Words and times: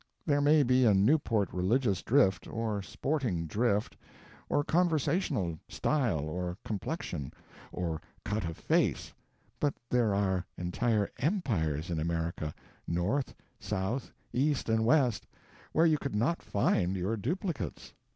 There 0.25 0.41
may 0.41 0.63
be 0.63 0.83
a 0.83 0.95
Newport 0.95 1.53
religious 1.53 2.01
drift, 2.01 2.47
or 2.47 2.81
sporting 2.81 3.45
drift, 3.45 3.95
or 4.49 4.63
conversational 4.63 5.59
style 5.69 6.21
or 6.21 6.57
complexion, 6.65 7.31
or 7.71 8.01
cut 8.25 8.43
of 8.45 8.57
face, 8.57 9.13
but 9.59 9.75
there 9.91 10.15
are 10.15 10.43
entire 10.57 11.11
empires 11.19 11.91
in 11.91 11.99
America, 11.99 12.51
north, 12.87 13.35
south, 13.59 14.11
east, 14.33 14.69
and 14.69 14.85
west, 14.85 15.27
where 15.71 15.85
you 15.85 15.99
could 15.99 16.15
not 16.15 16.41
find 16.41 16.95
your 16.95 17.15
duplicates. 17.15 17.93